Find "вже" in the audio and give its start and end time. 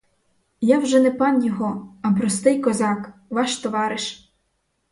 0.79-0.99